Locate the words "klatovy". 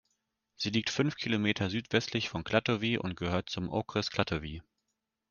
2.43-2.97, 4.09-4.63